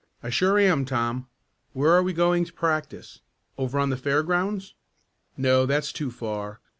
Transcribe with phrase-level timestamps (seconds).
[0.23, 1.27] "I sure am, Tom.
[1.73, 3.19] Where are we going to practice?
[3.55, 4.73] Over on the fairgrounds?"
[5.37, 6.59] "No, that's too far.